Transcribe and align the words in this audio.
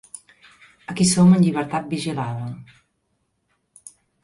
Aquí 0.93 1.05
som 1.09 1.35
en 1.35 1.43
llibertat 1.45 1.93
vigilada. 1.93 2.49